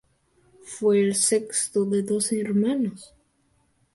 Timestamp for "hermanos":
2.41-3.13